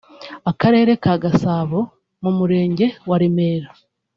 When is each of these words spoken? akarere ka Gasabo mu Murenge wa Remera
akarere 0.51 0.91
ka 1.03 1.13
Gasabo 1.23 1.79
mu 2.21 2.31
Murenge 2.37 2.85
wa 3.09 3.15
Remera 3.21 3.69